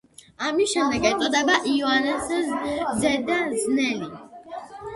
ამის 0.45 0.71
შემდეგ 0.77 1.05
ეწოდა 1.09 1.59
იოანეს 1.73 2.33
ზედაზნელი. 3.05 4.13